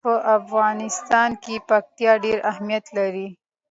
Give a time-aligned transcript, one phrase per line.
[0.07, 3.27] په افغانستان کې پکتیا ډېر اهمیت لري.